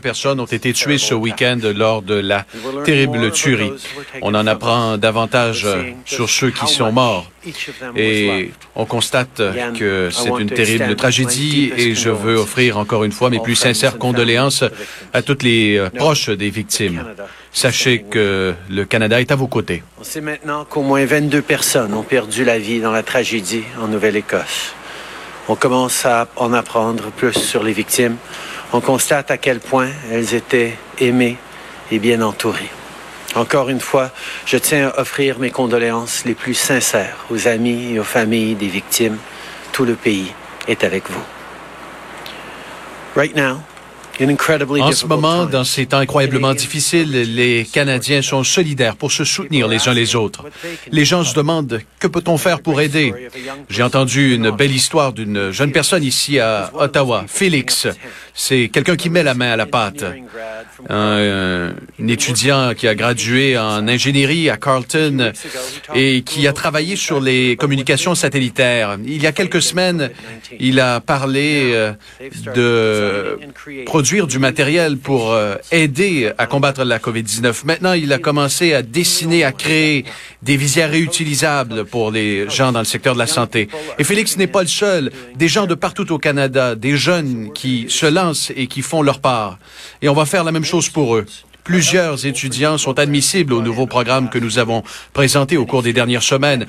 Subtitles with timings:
[0.00, 2.44] Personnes ont été tuées ce week-end lors de la
[2.84, 3.72] terrible tuerie.
[4.22, 5.66] On en apprend davantage
[6.04, 7.30] sur ceux qui sont morts.
[7.96, 9.40] Et on constate
[9.78, 13.98] que c'est une terrible tragédie et je veux offrir encore une fois mes plus sincères
[13.98, 14.64] condoléances
[15.12, 17.04] à toutes les euh, proches des victimes.
[17.52, 19.82] Sachez que le Canada est à vos côtés.
[19.98, 23.88] On sait maintenant qu'au moins 22 personnes ont perdu la vie dans la tragédie en
[23.88, 24.74] Nouvelle-Écosse.
[25.48, 28.16] On commence à en apprendre plus sur les victimes
[28.72, 31.36] on constate à quel point elles étaient aimées
[31.90, 32.70] et bien entourées.
[33.34, 34.10] Encore une fois,
[34.44, 38.68] je tiens à offrir mes condoléances les plus sincères aux amis et aux familles des
[38.68, 39.18] victimes.
[39.72, 40.32] Tout le pays
[40.66, 41.22] est avec vous.
[44.20, 49.66] En ce moment, dans ces temps incroyablement difficiles, les Canadiens sont solidaires pour se soutenir
[49.66, 50.44] les uns les autres.
[50.90, 53.14] Les gens se demandent que peut-on faire pour aider?
[53.70, 57.88] J'ai entendu une belle histoire d'une jeune personne ici à Ottawa, Félix.
[58.34, 60.04] C'est quelqu'un qui met la main à la pâte.
[60.88, 61.72] Un,
[62.08, 65.32] étudiant qui a gradué en ingénierie à Carleton
[65.94, 68.98] et qui a travaillé sur les communications satellitaires.
[69.04, 70.10] Il y a quelques semaines,
[70.58, 71.92] il a parlé euh,
[72.54, 73.38] de
[73.86, 77.64] produire du matériel pour euh, aider à combattre la COVID-19.
[77.64, 80.04] Maintenant, il a commencé à dessiner, à créer
[80.42, 83.68] des visières réutilisables pour les gens dans le secteur de la santé.
[84.00, 85.12] Et Félix n'est pas le seul.
[85.36, 89.20] Des gens de partout au Canada, des jeunes qui se lancent et qui font leur
[89.20, 89.58] part.
[90.02, 91.24] Et on va faire la même chose pour eux.
[91.62, 94.82] Plusieurs étudiants sont admissibles au nouveau programme que nous avons
[95.12, 96.66] présenté au cours des dernières semaines.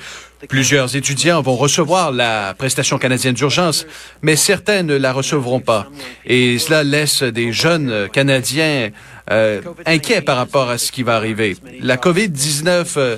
[0.49, 3.85] Plusieurs étudiants vont recevoir la prestation canadienne d'urgence,
[4.21, 5.87] mais certains ne la recevront pas.
[6.25, 8.89] Et cela laisse des jeunes Canadiens
[9.29, 11.55] euh, inquiets par rapport à ce qui va arriver.
[11.79, 13.17] La COVID-19 euh,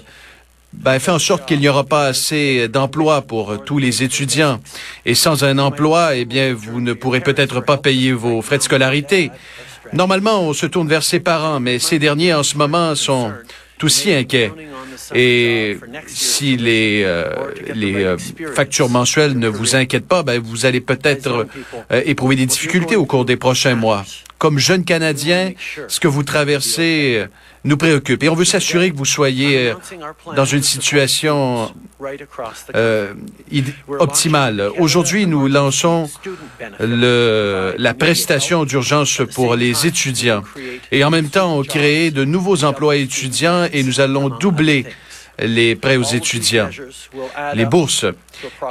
[0.73, 4.59] ben, fait en sorte qu'il n'y aura pas assez d'emplois pour tous les étudiants.
[5.05, 8.63] Et sans un emploi, eh bien, vous ne pourrez peut-être pas payer vos frais de
[8.63, 9.31] scolarité.
[9.93, 13.31] Normalement, on se tourne vers ses parents, mais ces derniers, en ce moment, sont
[13.83, 14.51] aussi inquiets.
[15.13, 15.77] Et
[16.07, 17.25] si les, euh,
[17.75, 18.17] euh,
[18.55, 21.47] factures mensuelles ne vous inquiètent pas, ben, vous allez peut-être
[21.91, 24.05] euh, éprouver des difficultés au cours des prochains mois.
[24.37, 25.53] Comme jeune Canadien,
[25.87, 27.25] ce que vous traversez
[27.63, 28.23] nous préoccupe.
[28.23, 29.73] Et on veut s'assurer que vous soyez
[30.35, 31.71] dans une situation
[32.75, 33.13] euh,
[33.99, 34.69] optimale.
[34.77, 36.09] Aujourd'hui, nous lançons
[36.79, 40.43] le, la prestation d'urgence pour les étudiants.
[40.91, 44.85] Et en même temps, on crée de nouveaux emplois étudiants et nous allons doubler
[45.39, 46.69] les prêts aux étudiants,
[47.55, 48.05] les bourses.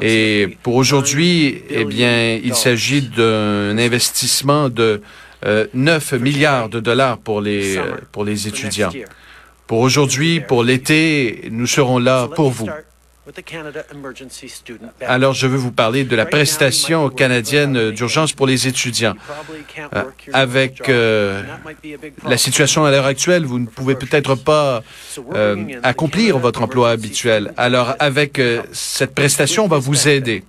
[0.00, 5.02] Et pour aujourd'hui, eh bien, il s'agit d'un investissement de
[5.44, 8.90] 9 euh, milliards de dollars pour les, euh, pour les étudiants.
[9.66, 12.68] Pour aujourd'hui, pour l'été, nous serons là pour vous.
[15.00, 19.14] Alors, je veux vous parler de la prestation canadienne d'urgence pour les étudiants.
[19.94, 24.82] Euh, avec la situation à l'heure actuelle, vous ne pouvez peut-être pas
[25.84, 27.54] accomplir votre emploi habituel.
[27.56, 28.40] Alors, avec
[28.72, 30.42] cette prestation, on va vous aider.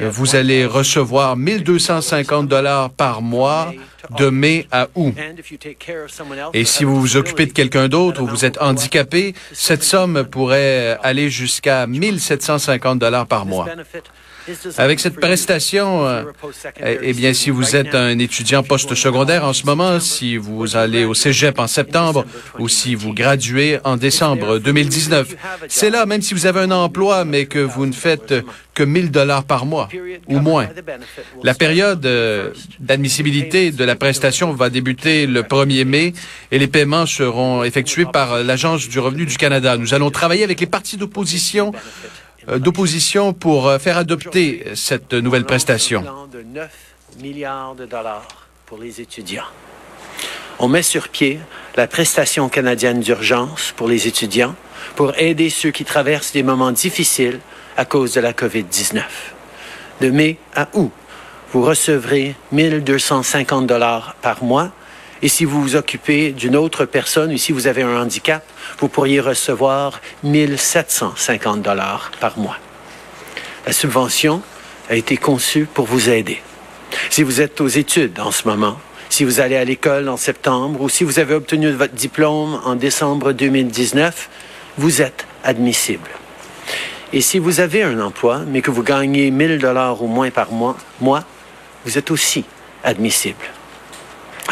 [0.00, 3.72] Vous allez recevoir 1250 dollars par mois
[4.18, 5.14] de mai à août.
[6.54, 10.98] Et si vous vous occupez de quelqu'un d'autre ou vous êtes handicapé, cette somme pourrait
[11.02, 13.66] aller jusqu'à 1750 dollars par mois.
[14.78, 16.22] Avec cette prestation, euh,
[16.80, 21.14] eh bien, si vous êtes un étudiant post-secondaire en ce moment, si vous allez au
[21.14, 22.24] cégep en septembre
[22.58, 25.34] ou si vous graduez en décembre 2019,
[25.68, 28.34] c'est là, même si vous avez un emploi, mais que vous ne faites
[28.74, 29.88] que 1000 dollars par mois
[30.28, 30.68] ou moins.
[31.42, 36.12] La période euh, d'admissibilité de la prestation va débuter le 1er mai
[36.52, 39.76] et les paiements seront effectués par l'Agence du revenu du Canada.
[39.78, 41.72] Nous allons travailler avec les partis d'opposition
[42.48, 46.02] d'opposition pour euh, faire adopter cette nouvelle prestation.
[46.32, 46.70] de 9
[47.20, 48.26] milliards de dollars
[48.66, 49.44] pour les étudiants.
[50.58, 51.38] On met sur pied
[51.76, 54.54] la prestation canadienne d'urgence pour les étudiants
[54.94, 57.40] pour aider ceux qui traversent des moments difficiles
[57.76, 59.02] à cause de la COVID-19.
[60.00, 60.90] De mai à août,
[61.52, 64.72] vous recevrez 1250 dollars par mois
[65.22, 68.44] et si vous vous occupez d'une autre personne ou si vous avez un handicap,
[68.78, 72.58] vous pourriez recevoir 1750 dollars par mois.
[73.66, 74.42] La subvention
[74.88, 76.42] a été conçue pour vous aider.
[77.10, 78.78] Si vous êtes aux études en ce moment,
[79.08, 82.74] Si vous allez à l'école en septembre ou si vous avez obtenu votre diplôme en
[82.74, 84.28] décembre 2019,
[84.78, 86.10] vous êtes admissible.
[87.12, 90.50] Et si vous avez un emploi, mais que vous gagnez 1000 dollars ou moins par
[90.50, 91.24] mois, mois,
[91.84, 92.44] vous êtes aussi
[92.84, 93.55] admissible.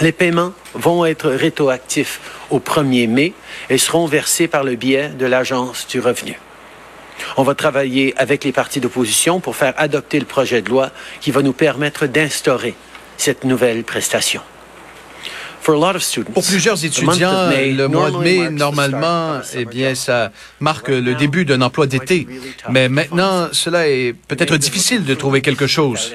[0.01, 2.21] Les paiements vont être rétroactifs
[2.51, 3.33] au 1er mai
[3.71, 6.39] et seront versés par le biais de l'Agence du revenu.
[7.37, 11.31] On va travailler avec les partis d'opposition pour faire adopter le projet de loi qui
[11.31, 12.75] va nous permettre d'instaurer
[13.17, 14.43] cette nouvelle prestation.
[16.35, 20.31] Pour plusieurs étudiants, le mois de mai, normalement, eh bien, ça
[20.61, 22.27] marque le début d'un emploi d'été.
[22.69, 26.13] Mais maintenant, cela est peut-être difficile de trouver quelque chose.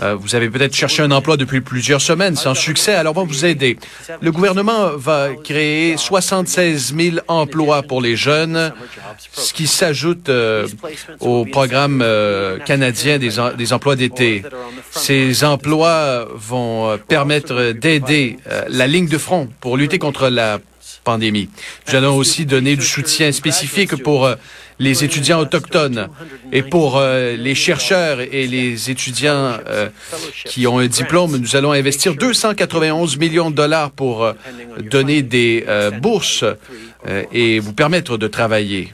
[0.00, 3.26] Euh, vous avez peut-être cherché un emploi depuis plusieurs semaines sans succès, alors on va
[3.26, 3.78] vous aider.
[4.20, 8.72] Le gouvernement va créer 76 000 emplois pour les jeunes,
[9.32, 10.66] ce qui s'ajoute euh,
[11.20, 14.42] au programme euh, canadien des, des emplois d'été.
[14.90, 18.38] Ces emplois vont permettre d'aider
[18.68, 20.60] la ligne de front pour lutter contre la
[21.04, 21.48] pandémie.
[21.86, 24.34] Nous allons aussi donner du soutien spécifique pour euh,
[24.78, 26.08] les étudiants autochtones
[26.50, 29.88] et pour euh, les chercheurs et les étudiants euh,
[30.46, 31.36] qui ont un diplôme.
[31.36, 34.32] Nous allons investir 291 millions de dollars pour
[34.90, 35.64] donner des
[36.00, 36.44] bourses
[37.32, 38.92] et vous permettre de travailler.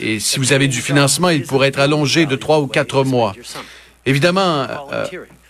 [0.00, 3.34] Et si vous avez du financement, il pourrait être allongé de trois ou quatre mois.
[4.04, 4.66] Évidemment,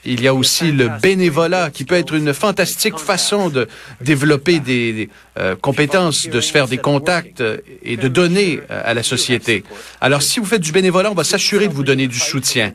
[0.05, 3.69] il y a aussi le bénévolat qui peut être une fantastique façon de
[4.01, 5.09] développer des,
[5.39, 7.43] euh, compétences, de se faire des contacts
[7.83, 9.65] et de donner euh, à la société.
[10.01, 12.73] Alors, si vous faites du bénévolat, on va s'assurer de vous donner du soutien.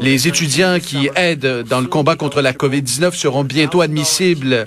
[0.00, 4.64] Les étudiants qui aident dans le combat contre la COVID-19 seront bientôt admissibles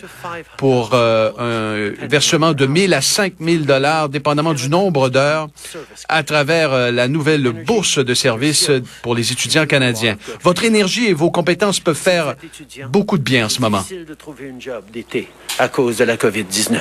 [0.57, 5.49] pour euh, un versement de 1000 à 5000 dollars, dépendamment du nombre d'heures,
[6.09, 8.69] à travers la nouvelle bourse de services
[9.01, 10.17] pour les étudiants canadiens.
[10.43, 12.35] Votre énergie et vos compétences peuvent faire
[12.89, 13.77] beaucoup de bien en ce moment.
[13.77, 15.29] difficile de trouver un job d'été
[15.59, 16.79] à cause de la COVID-19.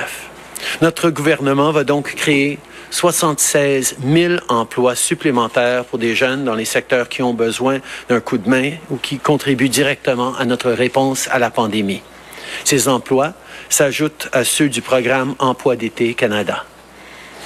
[0.81, 2.59] Notre gouvernement va donc créer
[2.91, 7.79] 76 000 emplois supplémentaires pour des jeunes dans les secteurs qui ont besoin
[8.09, 12.01] d'un coup de main ou qui contribuent directement à notre réponse à la pandémie.
[12.65, 13.33] Ces emplois
[13.69, 16.65] s'ajoutent à ceux du programme Emploi d'été Canada.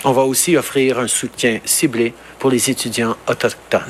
[0.04, 3.82] On va aussi offrir un soutien ciblé pour les étudiants autochtones.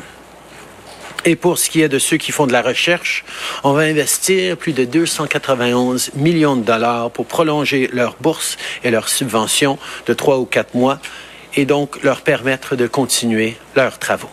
[1.28, 3.26] Et pour ce qui est de ceux qui font de la recherche,
[3.64, 9.10] on va investir plus de 291 millions de dollars pour prolonger leurs bourses et leurs
[9.10, 11.00] subventions de trois ou quatre mois
[11.56, 14.30] et donc leur permettre de continuer leurs travaux.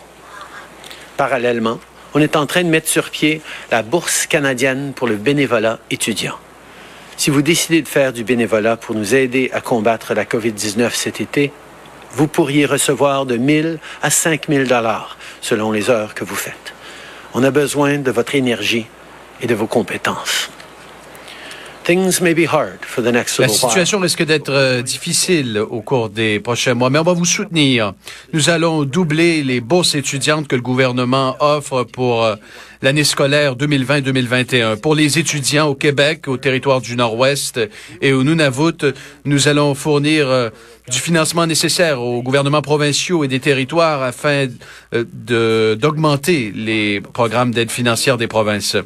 [1.17, 1.79] Parallèlement,
[2.13, 3.41] on est en train de mettre sur pied
[3.71, 6.37] la bourse canadienne pour le bénévolat étudiant.
[7.17, 11.21] Si vous décidez de faire du bénévolat pour nous aider à combattre la COVID-19 cet
[11.21, 11.51] été,
[12.11, 16.73] vous pourriez recevoir de 1000 à 5000 dollars selon les heures que vous faites.
[17.35, 18.85] On a besoin de votre énergie
[19.41, 20.51] et de vos compétences.
[23.43, 27.25] La situation risque d'être euh, difficile au cours des prochains mois, mais on va vous
[27.25, 27.93] soutenir.
[28.31, 32.35] Nous allons doubler les bourses étudiantes que le gouvernement offre pour euh,
[32.81, 34.77] l'année scolaire 2020-2021.
[34.77, 37.59] Pour les étudiants au Québec, au territoire du Nord-Ouest
[38.01, 38.85] et au Nunavut,
[39.25, 40.49] nous allons fournir euh,
[40.89, 44.47] du financement nécessaire aux gouvernements provinciaux et des territoires afin
[44.91, 48.77] d'augmenter les programmes d'aide financière des provinces.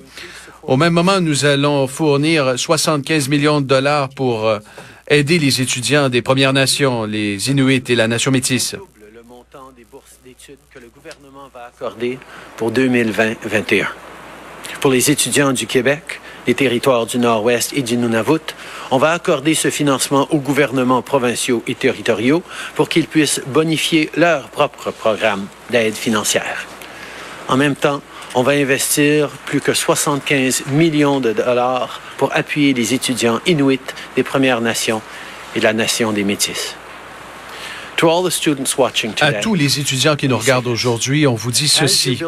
[0.67, 4.59] Au même moment, nous allons fournir 75 millions de dollars pour euh,
[5.07, 8.73] aider les étudiants des Premières Nations, les Inuits et la nation métisse.
[8.73, 12.19] le montant des bourses d'études que le gouvernement va accorder
[12.57, 13.85] pour 2020-21.
[14.81, 18.53] Pour les étudiants du Québec, des territoires du Nord-Ouest et du Nunavut,
[18.91, 22.43] on va accorder ce financement aux gouvernements provinciaux et territoriaux
[22.75, 26.67] pour qu'ils puissent bonifier leur propre programme d'aide financière.
[27.47, 28.01] En même temps,
[28.35, 33.79] on va investir plus que 75 millions de dollars pour appuyer les étudiants inuits
[34.15, 35.01] des Premières Nations
[35.55, 36.75] et de la Nation des Métis.
[37.97, 41.51] To all the students watching À tous les étudiants qui nous regardent aujourd'hui, on vous
[41.51, 42.19] dit ceci.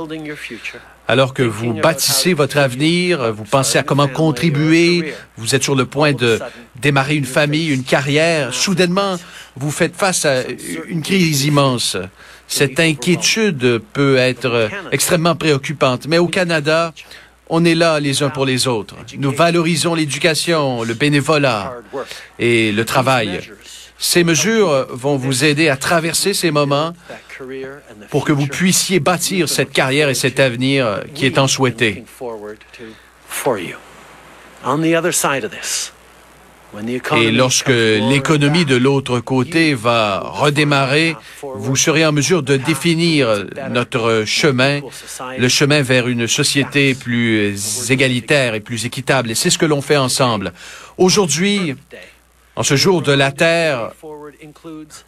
[1.07, 5.85] Alors que vous bâtissez votre avenir, vous pensez à comment contribuer, vous êtes sur le
[5.85, 6.39] point de
[6.75, 9.17] démarrer une famille, une carrière, soudainement,
[9.55, 10.43] vous faites face à
[10.87, 11.97] une crise immense.
[12.49, 16.93] Cette inquiétude peut être extrêmement préoccupante, mais au Canada,
[17.47, 18.95] on est là les uns pour les autres.
[19.17, 21.75] Nous valorisons l'éducation, le bénévolat
[22.39, 23.39] et le travail.
[23.99, 26.93] Ces mesures vont vous aider à traverser ces moments
[28.09, 32.03] pour que vous puissiez bâtir cette carrière et cet avenir qui est tant souhaité.
[37.17, 44.23] Et lorsque l'économie de l'autre côté va redémarrer, vous serez en mesure de définir notre
[44.25, 44.81] chemin,
[45.37, 49.31] le chemin vers une société plus égalitaire et plus équitable.
[49.31, 50.53] Et c'est ce que l'on fait ensemble.
[50.97, 51.75] Aujourd'hui,
[52.55, 53.91] en ce jour de la Terre,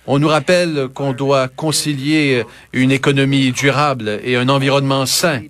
[0.07, 5.41] on nous rappelle qu'on doit concilier une économie durable et un environnement sain.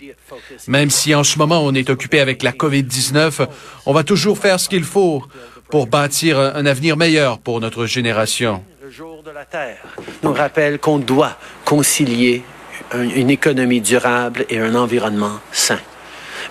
[0.67, 3.47] Même si en ce moment on est occupé avec la COVID-19,
[3.85, 5.23] on va toujours faire ce qu'il faut
[5.71, 8.61] pour bâtir un avenir meilleur pour notre génération.
[8.83, 9.81] Le jour de la Terre
[10.21, 12.43] nous rappelle qu'on doit concilier
[12.93, 15.79] une économie durable et un environnement sain.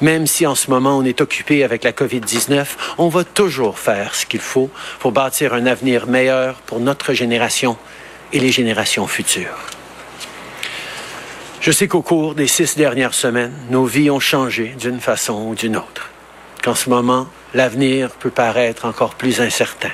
[0.01, 4.15] Même si en ce moment on est occupé avec la COVID-19, on va toujours faire
[4.15, 7.77] ce qu'il faut pour bâtir un avenir meilleur pour notre génération
[8.33, 9.59] et les générations futures.
[11.61, 15.55] Je sais qu'au cours des six dernières semaines, nos vies ont changé d'une façon ou
[15.55, 16.09] d'une autre.
[16.63, 19.91] Qu'en ce moment, l'avenir peut paraître encore plus incertain.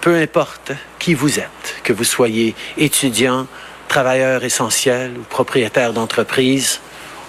[0.00, 3.46] Peu importe qui vous êtes, que vous soyez étudiant,
[3.88, 6.80] travailleur essentiel ou propriétaire d'entreprise,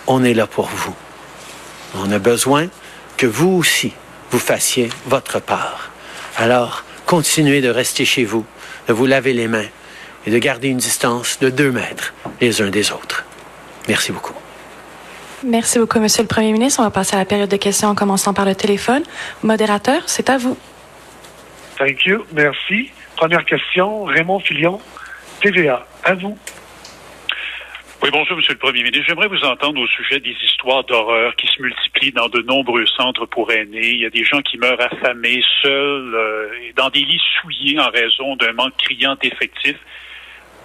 [0.07, 0.95] on est là pour vous.
[1.95, 2.67] On a besoin
[3.17, 3.93] que vous aussi,
[4.31, 5.91] vous fassiez votre part.
[6.37, 8.45] Alors, continuez de rester chez vous,
[8.87, 9.67] de vous laver les mains
[10.25, 13.23] et de garder une distance de deux mètres les uns des autres.
[13.87, 14.33] Merci beaucoup.
[15.43, 16.79] Merci beaucoup, Monsieur le Premier ministre.
[16.79, 19.03] On va passer à la période de questions en commençant par le téléphone.
[19.43, 20.57] Modérateur, c'est à vous.
[21.77, 22.25] Thank you.
[22.33, 22.91] Merci.
[23.15, 24.79] Première question, Raymond Filion,
[25.41, 25.85] TVA.
[26.03, 26.37] À vous.
[28.01, 29.05] Oui, bonjour, Monsieur le Premier ministre.
[29.07, 33.25] J'aimerais vous entendre au sujet des histoires d'horreur qui se multiplient dans de nombreux centres
[33.25, 33.89] pour aînés.
[33.89, 37.89] Il y a des gens qui meurent affamés, seuls, euh, dans des lits souillés en
[37.89, 39.79] raison d'un manque criant d'effectifs.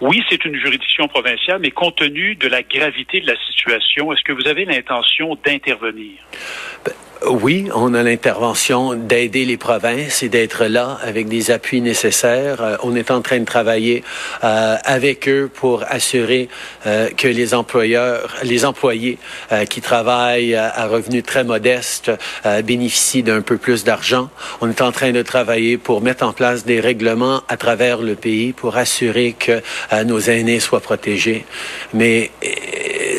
[0.00, 4.22] Oui, c'est une juridiction provinciale, mais compte tenu de la gravité de la situation, est-ce
[4.22, 6.12] que vous avez l'intention d'intervenir?
[6.84, 6.94] Ben,
[7.28, 12.62] oui, on a l'intervention d'aider les provinces et d'être là avec des appuis nécessaires.
[12.62, 14.02] Euh, on est en train de travailler
[14.42, 16.48] euh, avec eux pour assurer
[16.86, 19.18] euh, que les employeurs, les employés
[19.68, 22.10] qui travaillent à revenus très modestes
[22.64, 24.30] bénéficient d'un peu plus d'argent.
[24.60, 28.14] On est en train de travailler pour mettre en place des règlements à travers le
[28.14, 29.60] pays pour assurer que
[30.04, 31.44] nos aînés soient protégés.
[31.92, 32.30] Mais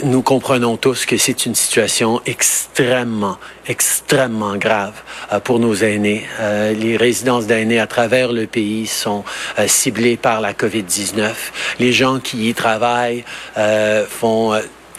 [0.04, 4.94] nous comprenons tous que c'est une situation extrêmement, extrêmement grave
[5.32, 6.26] euh, pour nos aînés.
[6.40, 9.24] Euh, les résidences d'aînés à travers le pays sont
[9.60, 11.32] euh, ciblées par la COVID-19.
[11.80, 13.24] Les gens qui y travaillent
[14.08, 14.54] font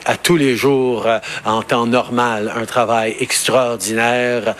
[0.04, 1.06] à tous les jours
[1.44, 4.54] en temps normal un travail extraordinaire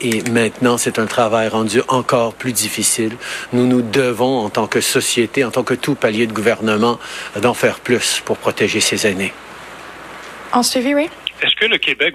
[0.00, 3.16] et maintenant c'est un travail rendu encore plus difficile.
[3.52, 6.98] Nous nous devons en tant que société, en tant que tout palier de gouvernement,
[7.40, 9.32] d'en faire plus pour protéger ces aînés.
[10.52, 11.08] En suivi, oui.
[11.42, 12.14] Est-ce que le Québec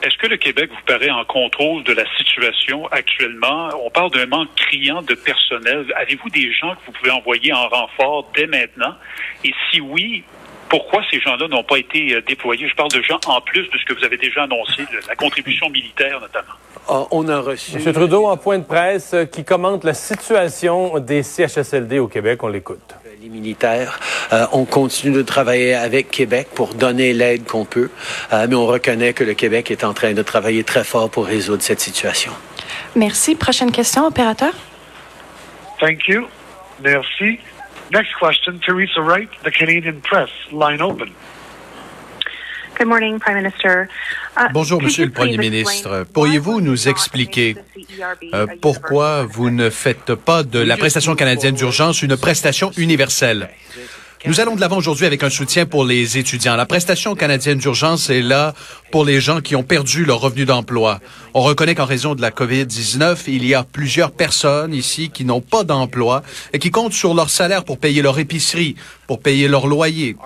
[0.00, 3.68] est-ce que le Québec vous paraît en contrôle de la situation actuellement?
[3.84, 5.86] On parle d'un manque criant de personnel.
[5.96, 8.94] Avez-vous des gens que vous pouvez envoyer en renfort dès maintenant?
[9.42, 10.22] Et si oui,
[10.68, 12.68] pourquoi ces gens-là n'ont pas été euh, déployés?
[12.68, 15.68] Je parle de gens en plus de ce que vous avez déjà annoncé, la contribution
[15.68, 16.54] militaire notamment.
[16.88, 17.76] Ah, on a reçu.
[17.76, 17.92] M.
[17.92, 22.42] Trudeau, en point de presse, euh, qui commente la situation des CHSLD au Québec.
[22.44, 23.98] On l'écoute les militaires.
[24.32, 27.90] Euh, on continue de travailler avec Québec pour donner l'aide qu'on peut,
[28.32, 31.26] euh, mais on reconnaît que le Québec est en train de travailler très fort pour
[31.26, 32.32] résoudre cette situation.
[32.94, 33.34] Merci.
[33.34, 34.52] Prochaine question, opérateur.
[35.80, 36.28] Thank you.
[36.82, 37.40] Merci.
[37.92, 41.10] Next question, Theresa Wright, The Canadian Press, line open.
[42.78, 43.88] Good morning, Prime Minister.
[44.36, 46.06] Uh, Bonjour, Monsieur le Premier ministre.
[46.12, 47.56] Pourriez-vous nous expliquer
[48.32, 53.48] euh, pourquoi vous ne faites pas de la prestation canadienne d'urgence une prestation universelle?
[54.26, 56.56] Nous allons de l'avant aujourd'hui avec un soutien pour les étudiants.
[56.56, 58.54] La prestation canadienne d'urgence est là
[58.90, 61.00] pour les gens qui ont perdu leur revenu d'emploi.
[61.34, 65.40] On reconnaît qu'en raison de la COVID-19, il y a plusieurs personnes ici qui n'ont
[65.40, 68.74] pas d'emploi et qui comptent sur leur salaire pour payer leur épicerie,
[69.06, 70.16] pour payer leur loyer.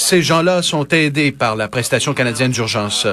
[0.00, 3.06] Ces gens-là sont aidés par la prestation canadienne d'urgence.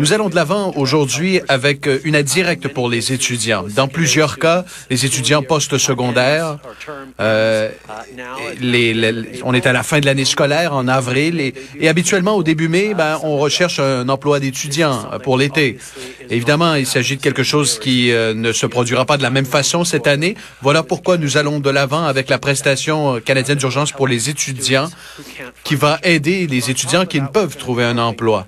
[0.00, 3.66] Nous allons de l'avant aujourd'hui avec euh, une aide directe pour les étudiants.
[3.68, 6.56] Dans plusieurs cas, les étudiants post-secondaires,
[7.20, 7.68] euh,
[9.44, 12.94] on est à la fin de l'année scolaire en avril et, habituellement au début mai,
[12.94, 15.76] ben, on recherche un emploi d'étudiant pour l'été.
[16.30, 19.44] Évidemment, il s'agit de quelque chose qui euh, ne se produira pas de la même
[19.44, 20.34] façon cette année.
[20.62, 24.88] Voilà pourquoi nous allons de l'avant avec la prestation canadienne d'urgence pour les étudiants
[25.62, 28.46] qui va aider les étudiants qui ne peuvent trouver un emploi.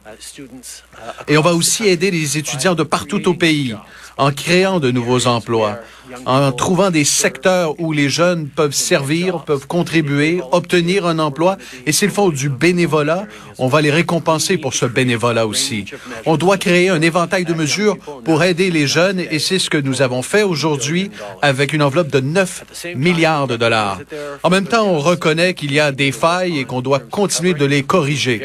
[1.29, 3.75] Et on va aussi aider les étudiants de partout au pays
[4.17, 5.79] en créant de nouveaux emplois.
[6.27, 11.57] En trouvant des secteurs où les jeunes peuvent servir, peuvent contribuer, obtenir un emploi.
[11.87, 13.27] Et s'ils font du bénévolat,
[13.59, 15.85] on va les récompenser pour ce bénévolat aussi.
[16.27, 19.79] On doit créer un éventail de mesures pour aider les jeunes et c'est ce que
[19.79, 22.65] nous avons fait aujourd'hui avec une enveloppe de 9
[22.97, 24.01] milliards de dollars.
[24.43, 27.65] En même temps, on reconnaît qu'il y a des failles et qu'on doit continuer de
[27.65, 28.43] les corriger.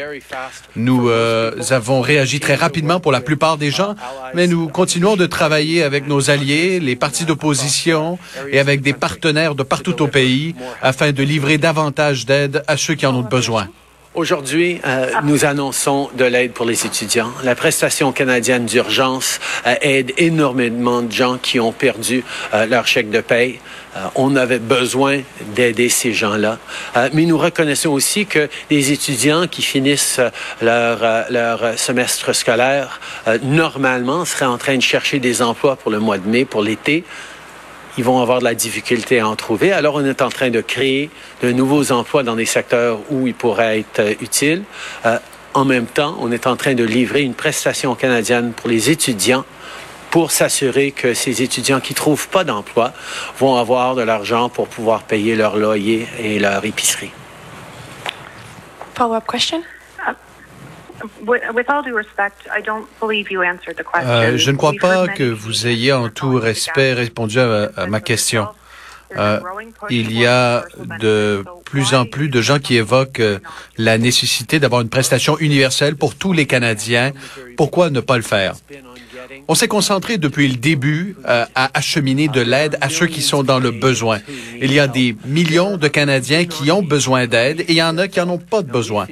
[0.76, 3.94] Nous euh, avons réagi très rapidement pour la plupart des gens,
[4.34, 7.57] mais nous continuons de travailler avec nos alliés, les partis d'opposition
[8.50, 12.94] et avec des partenaires de partout au pays afin de livrer davantage d'aide à ceux
[12.94, 13.68] qui en ont besoin.
[14.18, 17.30] Aujourd'hui, euh, nous annonçons de l'aide pour les étudiants.
[17.44, 23.10] La prestation canadienne d'urgence euh, aide énormément de gens qui ont perdu euh, leur chèque
[23.10, 23.60] de paye.
[24.14, 25.20] on avait besoin
[25.54, 26.58] d'aider ces gens-là.
[27.12, 30.20] mais nous reconnaissons aussi que les étudiants qui finissent
[30.62, 30.98] leur
[31.76, 33.00] semestre scolaire,
[33.42, 37.02] normalement, seraient en train de chercher des emplois pour le mois de mai, pour l'été
[37.98, 39.72] ils vont avoir de la difficulté à en trouver.
[39.72, 41.10] Alors, on est en train de créer
[41.42, 44.62] de nouveaux emplois dans des secteurs où ils pourraient être euh, utiles.
[45.04, 45.18] Euh,
[45.52, 49.44] en même temps, on est en train de livrer une prestation canadienne pour les étudiants
[50.10, 52.92] pour s'assurer que ces étudiants qui trouvent pas d'emploi
[53.38, 57.10] vont avoir de l'argent pour pouvoir payer leur loyer et leur épicerie.
[58.94, 59.62] Follow-up question?
[64.36, 68.48] Je ne crois pas que vous ayez en tout respect répondu à, ma question.
[69.16, 69.40] Euh,
[69.88, 70.64] il y a
[71.00, 73.38] de plus en plus de gens qui évoquent euh,
[73.78, 77.12] la nécessité d'avoir une prestation universelle pour tous les Canadiens.
[77.56, 78.54] Pourquoi ne pas le faire?
[79.46, 83.42] On s'est concentré depuis le début euh, à acheminer de l'aide à ceux qui sont
[83.42, 84.18] dans le besoin.
[84.60, 87.98] Il y a des millions de Canadiens qui ont besoin d'aide et il y en
[87.98, 89.06] a qui n'en ont pas de besoin.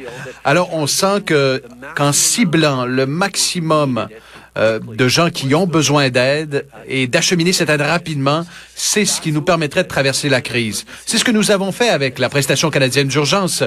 [0.44, 1.62] Alors on sent que
[1.94, 4.08] qu'en ciblant le maximum
[4.56, 9.32] euh, de gens qui ont besoin d'aide et d'acheminer cette aide rapidement, c'est ce qui
[9.32, 10.86] nous permettrait de traverser la crise.
[11.04, 13.62] C'est ce que nous avons fait avec la prestation canadienne d'urgence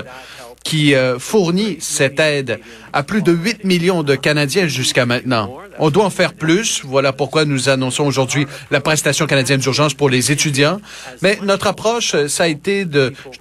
[0.64, 2.60] qui euh, fournit cette aide
[2.92, 5.56] à plus de 8 millions de Canadiens jusqu'à maintenant.
[5.80, 6.82] On doit en faire plus.
[6.84, 10.80] Voilà pourquoi nous annonçons aujourd'hui la prestation canadienne d'urgence pour les étudiants.
[11.22, 12.86] Mais notre approche, ça a été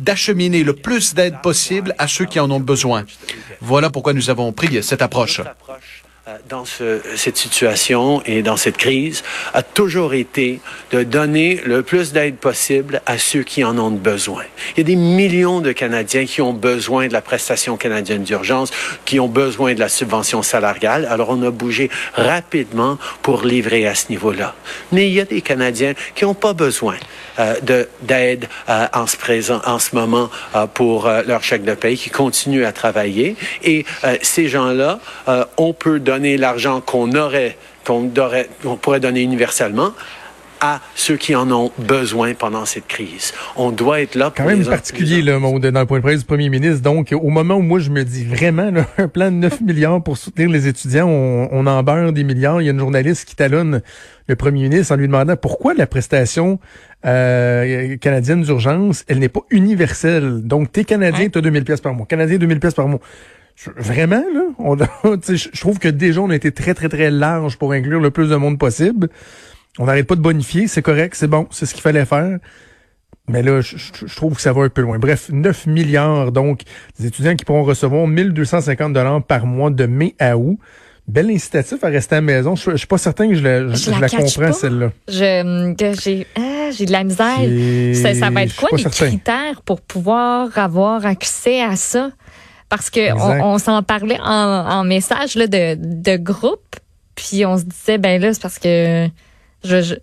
[0.00, 3.04] d'acheminer le plus d'aide possible à ceux qui en ont besoin.
[3.60, 5.40] Voilà pourquoi nous avons pris cette approche.
[6.28, 9.22] Euh, dans cette situation et dans cette crise
[9.54, 14.44] a toujours été de donner le plus d'aide possible à ceux qui en ont besoin.
[14.74, 18.70] Il y a des millions de Canadiens qui ont besoin de la prestation canadienne d'urgence,
[19.04, 21.06] qui ont besoin de la subvention salariale.
[21.10, 24.54] Alors on a bougé rapidement pour livrer à ce niveau-là.
[24.92, 26.96] Mais il y a des Canadiens qui n'ont pas besoin
[27.38, 27.54] euh,
[28.02, 30.30] d'aide euh, en, ce présent, en ce moment
[30.74, 33.36] pour leur chèque de paye, qui continuent à travailler.
[33.62, 33.84] Et
[34.22, 34.98] ces gens-là,
[35.56, 39.92] on peut donner donner l'argent qu'on aurait, qu'on pourrait donner universellement
[40.60, 43.32] à ceux qui en ont besoin pendant cette crise.
[43.54, 46.26] On doit être là pour Quand même particulier, là, dans le point de presse du
[46.26, 46.82] premier ministre.
[46.82, 50.18] Donc, au moment où moi, je me dis vraiment, un plan de 9 milliards pour
[50.18, 52.60] soutenir les étudiants, on, on en beurre des milliards.
[52.60, 53.80] Il y a une journaliste qui talonne
[54.26, 56.58] le premier ministre en lui demandant pourquoi la prestation
[57.06, 60.40] euh, canadienne d'urgence, elle n'est pas universelle.
[60.42, 62.06] Donc, t'es Canadien, t'as 2000 pièces par mois.
[62.06, 63.00] Canadien, 2000 pièces par mois.
[63.76, 64.76] Vraiment, là, on,
[65.28, 68.30] je trouve que déjà, on a été très, très, très large pour inclure le plus
[68.30, 69.08] de monde possible.
[69.78, 72.38] On n'arrête pas de bonifier, c'est correct, c'est bon, c'est ce qu'il fallait faire.
[73.28, 73.76] Mais là, je,
[74.16, 74.98] trouve que ça va un peu loin.
[74.98, 76.62] Bref, 9 milliards, donc,
[76.98, 80.58] des étudiants qui pourront recevoir 1250 dollars par mois de mai à août.
[81.06, 82.54] Bel incitatif à rester à la maison.
[82.54, 84.92] Je, suis pas certain que je la, je, la, comprends, celle-là.
[85.08, 88.14] J'ai ah, j'ai de la misère.
[88.18, 92.10] Ça, va être quoi les critères pour pouvoir avoir accès à ça?
[92.68, 96.76] Parce que on, s'en parlait en, message là, de, de groupe,
[97.14, 99.08] puis on se disait, ben là, c'est parce que
[99.64, 99.94] je, je,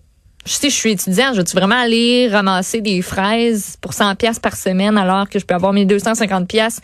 [0.46, 4.56] sais, je suis étudiant, je veux vraiment aller ramasser des fraises pour 100 pièces par
[4.56, 6.82] semaine alors que je peux avoir mes 250 pièces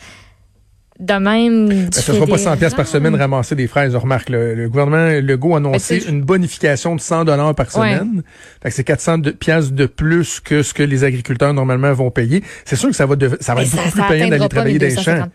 [1.01, 1.67] de même.
[1.67, 3.95] Ben, ce ne sera pas 100 pièces par semaine ramasser des fraises.
[3.95, 8.21] Remarque, le, le gouvernement Legault a annoncé ben, une bonification de 100 dollars par semaine.
[8.69, 12.43] c'est 400 pièces de plus que ce que les agriculteurs normalement vont payer.
[12.65, 14.97] C'est sûr que ça va, ça va être beaucoup plus payant d'aller travailler dans les
[14.97, 15.27] champs.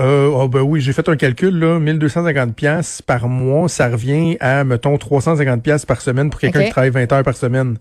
[0.00, 4.36] Euh, oh ben oui, j'ai fait un calcul là, 1250 pièces par mois, ça revient
[4.40, 7.78] à mettons 350 pièces par semaine pour quelqu'un qui travaille 20 heures par semaine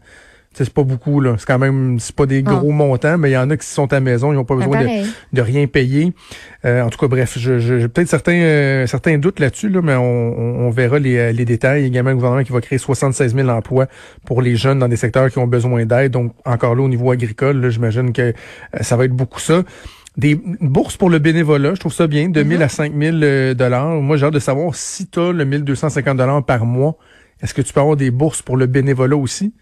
[0.54, 1.36] c'est pas beaucoup là.
[1.38, 2.54] C'est quand même c'est pas des ah.
[2.54, 4.56] gros montants, mais il y en a qui sont à la maison, ils n'ont pas
[4.56, 4.84] besoin
[5.34, 6.13] de, rien payer.
[6.66, 9.96] Euh, en tout cas, bref, j'ai je, peut-être certains euh, certains doutes là-dessus, là, mais
[9.96, 11.82] on, on, verra les, euh, les détails.
[11.82, 13.88] Il y a également un gouvernement qui va créer 76 000 emplois
[14.26, 16.12] pour les jeunes dans des secteurs qui ont besoin d'aide.
[16.12, 18.34] Donc encore là au niveau agricole, j'imagine que
[18.82, 19.63] ça va être beaucoup ça.
[20.16, 22.62] Des bourses pour le bénévolat, je trouve ça bien, de 1000 mm-hmm.
[22.62, 23.89] à 5000 dollars.
[23.96, 26.98] Moi, j'ai hâte de savoir si tu as le 1250 dollars par mois,
[27.42, 29.54] est-ce que tu peux avoir des bourses pour le bénévolat aussi?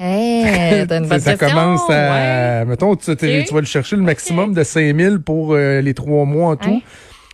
[0.00, 5.54] Hey, une ça commence à, mettons, tu, vas le chercher le maximum de 5000 pour
[5.54, 6.80] euh, les trois mois en tout.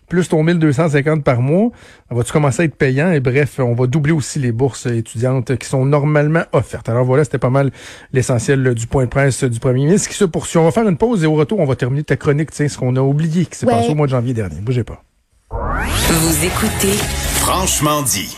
[0.08, 1.70] Plus ton 1250 par mois,
[2.10, 3.10] va-tu commencer à être payant?
[3.10, 6.88] Et bref, on va doubler aussi les bourses étudiantes qui sont normalement offertes.
[6.88, 7.70] Alors voilà, c'était pas mal
[8.12, 10.58] l'essentiel du point de presse du premier ministre qui se poursuit.
[10.58, 12.78] On va faire une pause et au retour, on va terminer ta chronique, tiens, ce
[12.78, 14.60] qu'on a oublié qui s'est passé au mois de janvier dernier.
[14.60, 15.02] Bougez pas.
[15.50, 16.96] Vous écoutez
[17.40, 18.36] Franchement dit.